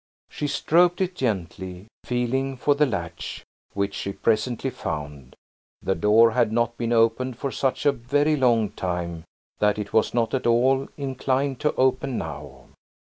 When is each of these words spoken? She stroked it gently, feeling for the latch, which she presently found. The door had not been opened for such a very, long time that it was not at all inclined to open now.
She 0.31 0.47
stroked 0.47 0.99
it 0.99 1.13
gently, 1.13 1.85
feeling 2.05 2.57
for 2.57 2.73
the 2.73 2.87
latch, 2.87 3.43
which 3.75 3.93
she 3.93 4.11
presently 4.13 4.71
found. 4.71 5.35
The 5.83 5.93
door 5.93 6.31
had 6.31 6.51
not 6.51 6.75
been 6.75 6.91
opened 6.91 7.37
for 7.37 7.51
such 7.51 7.85
a 7.85 7.91
very, 7.91 8.35
long 8.35 8.71
time 8.71 9.25
that 9.59 9.77
it 9.77 9.93
was 9.93 10.11
not 10.11 10.33
at 10.33 10.47
all 10.47 10.87
inclined 10.97 11.59
to 11.59 11.75
open 11.75 12.17
now. 12.17 12.69